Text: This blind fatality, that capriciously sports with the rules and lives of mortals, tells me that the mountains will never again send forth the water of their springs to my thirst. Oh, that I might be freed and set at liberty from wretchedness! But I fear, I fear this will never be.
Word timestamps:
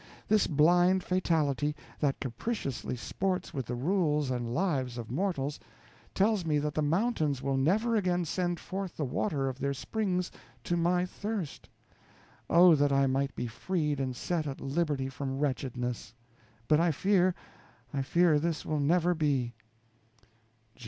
This 0.27 0.47
blind 0.47 1.03
fatality, 1.03 1.75
that 1.99 2.19
capriciously 2.19 2.95
sports 2.95 3.53
with 3.53 3.67
the 3.67 3.75
rules 3.75 4.31
and 4.31 4.51
lives 4.51 4.97
of 4.97 5.11
mortals, 5.11 5.59
tells 6.15 6.43
me 6.43 6.57
that 6.57 6.73
the 6.73 6.81
mountains 6.81 7.43
will 7.43 7.55
never 7.55 7.95
again 7.95 8.25
send 8.25 8.59
forth 8.59 8.97
the 8.97 9.05
water 9.05 9.47
of 9.47 9.59
their 9.59 9.75
springs 9.75 10.31
to 10.63 10.75
my 10.75 11.05
thirst. 11.05 11.69
Oh, 12.49 12.73
that 12.73 12.91
I 12.91 13.05
might 13.05 13.35
be 13.35 13.45
freed 13.45 13.99
and 13.99 14.15
set 14.15 14.47
at 14.47 14.59
liberty 14.59 15.07
from 15.07 15.37
wretchedness! 15.37 16.15
But 16.67 16.79
I 16.79 16.89
fear, 16.89 17.35
I 17.93 18.01
fear 18.01 18.39
this 18.39 18.65
will 18.65 18.79
never 18.79 19.13
be. 19.13 19.53